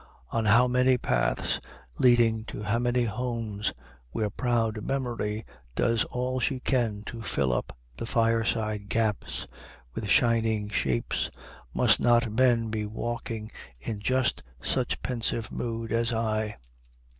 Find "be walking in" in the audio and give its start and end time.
12.71-13.99